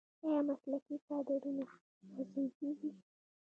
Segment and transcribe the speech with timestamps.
[0.25, 1.65] آیا مسلکي کادرونه
[2.13, 2.89] روزل کیږي؟